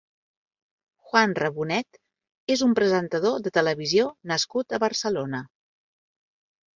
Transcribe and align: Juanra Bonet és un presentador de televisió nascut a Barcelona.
Juanra 1.09 1.49
Bonet 1.57 1.99
és 2.55 2.63
un 2.67 2.73
presentador 2.79 3.37
de 3.49 3.51
televisió 3.57 4.07
nascut 4.33 4.73
a 4.79 4.81
Barcelona. 4.85 5.43